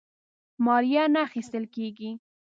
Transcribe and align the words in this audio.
مالیه 0.65 1.03
نه 1.13 1.19
اخیستله 1.27 1.67
کیږي. 1.75 2.11